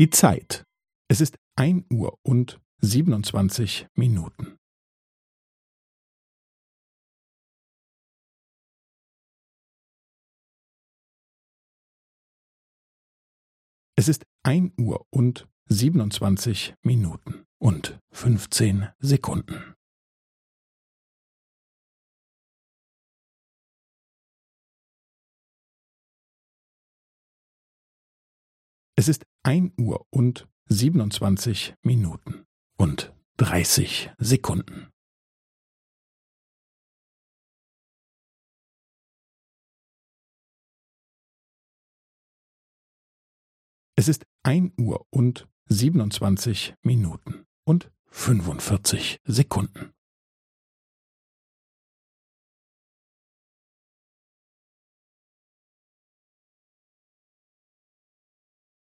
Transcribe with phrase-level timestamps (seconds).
[0.00, 0.64] Die Zeit.
[1.10, 4.56] Es ist ein Uhr und siebenundzwanzig Minuten.
[13.94, 19.74] Es ist ein Uhr und siebenundzwanzig Minuten und fünfzehn Sekunden.
[28.96, 34.90] Es ist ein Uhr und siebenundzwanzig Minuten und dreißig Sekunden.
[43.96, 49.92] Es ist ein Uhr und siebenundzwanzig Minuten und fünfundvierzig Sekunden.